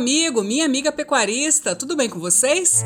minha 0.00 0.64
amiga 0.64 0.92
pecuarista, 0.92 1.74
tudo 1.74 1.96
bem 1.96 2.08
com 2.08 2.18
vocês? 2.18 2.84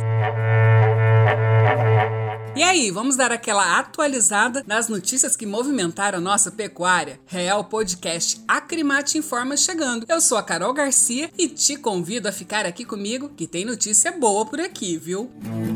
E 2.54 2.62
aí, 2.62 2.90
vamos 2.90 3.16
dar 3.16 3.32
aquela 3.32 3.78
atualizada 3.78 4.62
nas 4.66 4.88
notícias 4.88 5.34
que 5.34 5.46
movimentaram 5.46 6.18
a 6.18 6.20
nossa 6.20 6.50
pecuária? 6.50 7.18
Real 7.26 7.64
Podcast 7.64 8.42
Acrimate 8.46 9.16
Informa 9.16 9.56
chegando. 9.56 10.04
Eu 10.08 10.20
sou 10.20 10.36
a 10.36 10.42
Carol 10.42 10.72
Garcia 10.72 11.30
e 11.38 11.48
te 11.48 11.76
convido 11.76 12.28
a 12.28 12.32
ficar 12.32 12.66
aqui 12.66 12.84
comigo 12.84 13.30
que 13.30 13.46
tem 13.46 13.64
notícia 13.64 14.12
boa 14.12 14.44
por 14.44 14.60
aqui, 14.60 14.98
viu? 14.98 15.30
Música 15.42 15.71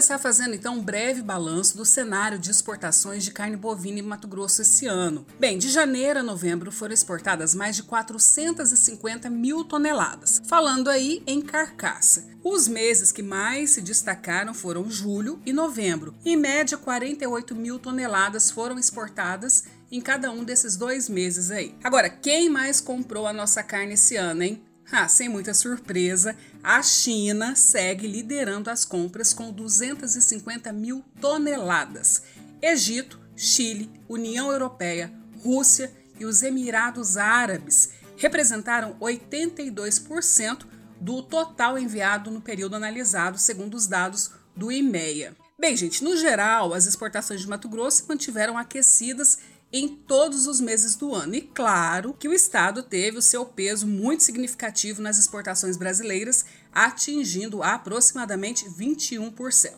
começar 0.00 0.18
fazendo 0.18 0.54
então 0.54 0.76
um 0.76 0.82
breve 0.82 1.20
balanço 1.20 1.76
do 1.76 1.84
cenário 1.84 2.38
de 2.38 2.50
exportações 2.50 3.22
de 3.22 3.30
carne 3.30 3.54
bovina 3.54 3.98
em 3.98 4.02
Mato 4.02 4.26
Grosso 4.26 4.62
esse 4.62 4.86
ano. 4.86 5.26
Bem, 5.38 5.58
de 5.58 5.68
janeiro 5.68 6.20
a 6.20 6.22
novembro 6.22 6.72
foram 6.72 6.94
exportadas 6.94 7.54
mais 7.54 7.76
de 7.76 7.82
450 7.82 9.28
mil 9.28 9.62
toneladas, 9.62 10.40
falando 10.46 10.88
aí 10.88 11.22
em 11.26 11.42
carcaça. 11.42 12.30
Os 12.42 12.66
meses 12.66 13.12
que 13.12 13.22
mais 13.22 13.72
se 13.72 13.82
destacaram 13.82 14.54
foram 14.54 14.90
julho 14.90 15.38
e 15.44 15.52
novembro. 15.52 16.14
Em 16.24 16.34
média, 16.34 16.78
48 16.78 17.54
mil 17.54 17.78
toneladas 17.78 18.50
foram 18.50 18.78
exportadas 18.78 19.64
em 19.92 20.00
cada 20.00 20.30
um 20.30 20.42
desses 20.42 20.76
dois 20.76 21.10
meses 21.10 21.50
aí. 21.50 21.74
Agora, 21.84 22.08
quem 22.08 22.48
mais 22.48 22.80
comprou 22.80 23.26
a 23.26 23.34
nossa 23.34 23.62
carne 23.62 23.92
esse 23.92 24.16
ano, 24.16 24.44
hein? 24.44 24.62
Ah, 24.92 25.06
sem 25.06 25.28
muita 25.28 25.54
surpresa, 25.54 26.34
a 26.64 26.82
China 26.82 27.54
segue 27.54 28.08
liderando 28.08 28.68
as 28.68 28.84
compras 28.84 29.32
com 29.32 29.52
250 29.52 30.72
mil 30.72 31.04
toneladas. 31.20 32.22
Egito, 32.60 33.20
Chile, 33.36 33.88
União 34.08 34.50
Europeia, 34.50 35.12
Rússia 35.42 35.92
e 36.18 36.24
os 36.24 36.42
Emirados 36.42 37.16
Árabes 37.16 37.90
representaram 38.16 38.96
82% 39.00 40.66
do 41.00 41.22
total 41.22 41.78
enviado 41.78 42.30
no 42.30 42.40
período 42.40 42.74
analisado, 42.74 43.38
segundo 43.38 43.74
os 43.74 43.86
dados 43.86 44.32
do 44.54 44.72
IMEA. 44.72 45.36
Bem, 45.58 45.76
gente, 45.76 46.02
no 46.02 46.16
geral, 46.16 46.74
as 46.74 46.86
exportações 46.86 47.40
de 47.40 47.48
Mato 47.48 47.68
Grosso 47.68 47.98
se 47.98 48.08
mantiveram 48.08 48.58
aquecidas 48.58 49.38
em 49.72 49.88
todos 49.88 50.46
os 50.46 50.60
meses 50.60 50.96
do 50.96 51.14
ano. 51.14 51.34
E 51.34 51.40
claro 51.40 52.14
que 52.18 52.28
o 52.28 52.32
estado 52.32 52.82
teve 52.82 53.18
o 53.18 53.22
seu 53.22 53.46
peso 53.46 53.86
muito 53.86 54.22
significativo 54.22 55.00
nas 55.00 55.18
exportações 55.18 55.76
brasileiras, 55.76 56.44
atingindo 56.72 57.62
aproximadamente 57.62 58.68
21%. 58.68 59.74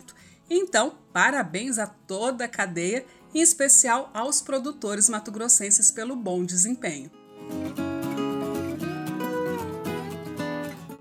Então, 0.48 0.98
parabéns 1.13 1.79
a 1.79 1.87
toda 1.87 2.45
a 2.45 2.48
cadeia, 2.48 3.05
em 3.35 3.41
especial 3.41 4.11
aos 4.13 4.43
produtores 4.43 5.09
matogrossenses 5.09 5.91
pelo 5.91 6.15
bom 6.15 6.45
desempenho. 6.45 7.11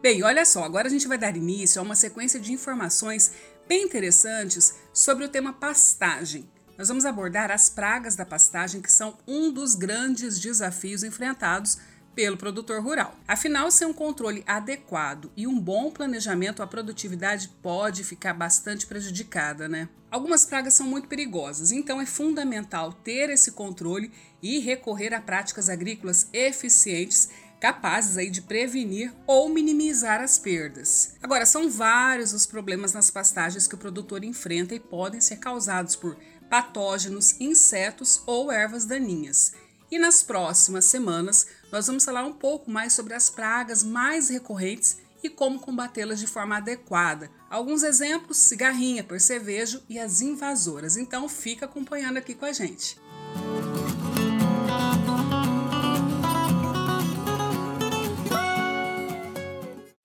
Bem, 0.02 0.23
olha 0.23 0.45
só, 0.45 0.64
agora 0.64 0.88
a 0.88 0.89
gente 0.89 1.08
vai 1.08 1.17
dar 1.17 1.36
início 1.38 1.80
a 1.80 1.84
uma 1.84 1.95
sequência 1.95 2.39
de 2.39 2.52
informações 2.52 3.31
bem 3.67 3.84
interessantes 3.84 4.75
sobre 4.92 5.25
o 5.25 5.30
tema 5.30 5.53
pastagem 5.53 6.50
nós 6.77 6.88
vamos 6.88 7.05
abordar 7.05 7.52
as 7.52 7.69
pragas 7.69 8.16
da 8.16 8.25
pastagem, 8.25 8.81
que 8.81 8.91
são 8.91 9.17
um 9.27 9.52
dos 9.52 9.75
grandes 9.75 10.39
desafios 10.39 11.03
enfrentados 11.03 11.78
pelo 12.16 12.38
produtor 12.38 12.81
rural. 12.81 13.16
Afinal, 13.28 13.72
sem 13.72 13.88
um 13.88 13.94
controle 13.94 14.44
adequado 14.45 15.31
e 15.36 15.47
um 15.47 15.59
bom 15.59 15.91
planejamento, 15.91 16.61
a 16.61 16.67
produtividade 16.67 17.50
pode 17.61 18.03
ficar 18.03 18.33
bastante 18.33 18.86
prejudicada, 18.86 19.67
né? 19.67 19.88
Algumas 20.09 20.44
pragas 20.44 20.73
são 20.73 20.86
muito 20.86 21.08
perigosas, 21.08 21.72
então 21.72 22.02
é 22.02 22.05
fundamental 22.05 22.91
ter 22.91 23.29
esse 23.29 23.51
controle 23.51 24.12
e 24.41 24.59
recorrer 24.59 25.13
a 25.13 25.22
práticas 25.22 25.69
agrícolas 25.69 26.28
eficientes 26.34 27.29
capazes 27.61 28.17
aí 28.17 28.31
de 28.31 28.41
prevenir 28.41 29.13
ou 29.27 29.47
minimizar 29.47 30.19
as 30.19 30.39
perdas. 30.39 31.13
Agora, 31.22 31.45
são 31.45 31.69
vários 31.69 32.33
os 32.33 32.47
problemas 32.47 32.91
nas 32.91 33.11
pastagens 33.11 33.67
que 33.67 33.75
o 33.75 33.77
produtor 33.77 34.23
enfrenta 34.23 34.73
e 34.73 34.79
podem 34.79 35.22
ser 35.22 35.38
causados 35.38 35.95
por 35.95 36.17
patógenos, 36.50 37.39
insetos 37.39 38.23
ou 38.25 38.51
ervas 38.51 38.85
daninhas. 38.85 39.53
E 39.91 40.00
nas 40.00 40.23
próximas 40.23 40.85
semanas 40.85 41.45
nós 41.71 41.85
vamos 41.85 42.03
falar 42.03 42.25
um 42.25 42.33
pouco 42.33 42.71
mais 42.71 42.94
sobre 42.94 43.13
as 43.13 43.29
pragas 43.29 43.83
mais 43.83 44.29
recorrentes 44.29 44.97
e 45.23 45.29
como 45.29 45.59
combatê-las 45.59 46.19
de 46.19 46.25
forma 46.25 46.57
adequada. 46.57 47.29
Alguns 47.47 47.83
exemplos: 47.83 48.38
cigarrinha, 48.38 49.03
percevejo 49.03 49.83
e 49.88 50.00
as 50.00 50.19
invasoras. 50.19 50.97
Então 50.97 51.29
fica 51.29 51.66
acompanhando 51.66 52.17
aqui 52.17 52.33
com 52.33 52.45
a 52.45 52.51
gente. 52.51 53.00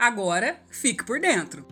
Agora, 0.06 0.60
fique 0.70 1.02
por 1.02 1.18
dentro. 1.18 1.66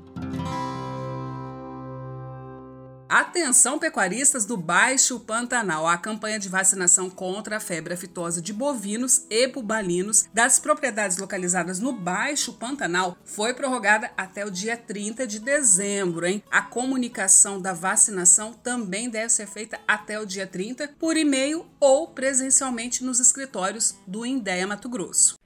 Atenção 3.08 3.78
pecuaristas 3.78 4.44
do 4.44 4.56
Baixo 4.56 5.20
Pantanal. 5.20 5.86
A 5.86 5.96
campanha 5.96 6.36
de 6.36 6.48
vacinação 6.48 7.08
contra 7.08 7.58
a 7.58 7.60
febre 7.60 7.94
aftosa 7.94 8.42
de 8.42 8.52
bovinos 8.52 9.24
e 9.30 9.46
bubalinos 9.46 10.24
das 10.34 10.58
propriedades 10.58 11.16
localizadas 11.16 11.78
no 11.78 11.92
Baixo 11.92 12.54
Pantanal 12.54 13.16
foi 13.24 13.54
prorrogada 13.54 14.10
até 14.16 14.44
o 14.44 14.50
dia 14.50 14.76
30 14.76 15.28
de 15.28 15.38
dezembro, 15.38 16.26
hein? 16.26 16.42
A 16.50 16.60
comunicação 16.60 17.60
da 17.60 17.72
vacinação 17.72 18.52
também 18.52 19.08
deve 19.08 19.28
ser 19.28 19.46
feita 19.46 19.78
até 19.86 20.18
o 20.18 20.26
dia 20.26 20.44
30 20.44 20.88
por 20.98 21.16
e-mail 21.16 21.64
ou 21.78 22.08
presencialmente 22.08 23.04
nos 23.04 23.20
escritórios 23.20 23.94
do 24.08 24.26
Indéia 24.26 24.66
Mato 24.66 24.88
Grosso. 24.88 25.38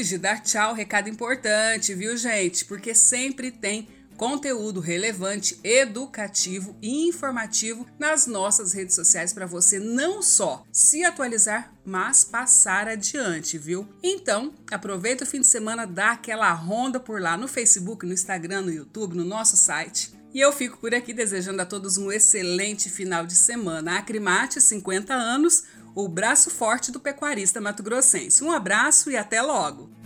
Antes 0.00 0.08
de 0.08 0.16
dar 0.16 0.42
tchau, 0.42 0.72
recado 0.72 1.10
importante, 1.10 1.92
viu, 1.92 2.16
gente? 2.16 2.64
Porque 2.64 2.94
sempre 2.94 3.50
tem 3.50 3.86
conteúdo 4.16 4.80
relevante, 4.80 5.60
educativo 5.62 6.74
e 6.80 7.06
informativo 7.06 7.86
nas 7.98 8.26
nossas 8.26 8.72
redes 8.72 8.94
sociais 8.94 9.34
para 9.34 9.44
você 9.44 9.78
não 9.78 10.22
só 10.22 10.64
se 10.72 11.04
atualizar, 11.04 11.74
mas 11.84 12.24
passar 12.24 12.88
adiante, 12.88 13.58
viu? 13.58 13.86
Então, 14.02 14.54
aproveita 14.70 15.24
o 15.24 15.26
fim 15.26 15.40
de 15.40 15.46
semana, 15.46 15.86
dá 15.86 16.12
aquela 16.12 16.50
ronda 16.50 16.98
por 16.98 17.20
lá 17.20 17.36
no 17.36 17.46
Facebook, 17.46 18.06
no 18.06 18.14
Instagram, 18.14 18.62
no 18.62 18.72
YouTube, 18.72 19.14
no 19.14 19.24
nosso 19.24 19.54
site. 19.54 20.18
E 20.32 20.40
eu 20.40 20.52
fico 20.52 20.78
por 20.78 20.94
aqui 20.94 21.12
desejando 21.12 21.60
a 21.60 21.66
todos 21.66 21.98
um 21.98 22.10
excelente 22.12 22.88
final 22.88 23.26
de 23.26 23.34
semana. 23.34 23.98
Acrimate 23.98 24.60
50 24.60 25.12
anos 25.12 25.64
o 25.94 26.08
braço 26.08 26.50
forte 26.50 26.92
do 26.92 27.00
pecuarista 27.00 27.60
mato-grossense. 27.60 28.44
Um 28.44 28.52
abraço 28.52 29.10
e 29.10 29.16
até 29.16 29.42
logo! 29.42 29.99